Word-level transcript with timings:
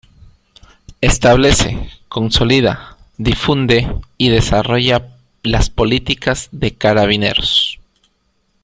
Establece, 1.01 1.91
consolida, 2.09 2.97
difunde 3.19 3.87
y 4.17 4.29
desarrolla 4.29 5.13
las 5.43 5.69
políticas 5.69 6.49
de 6.51 6.73
Carabineros. 6.73 7.79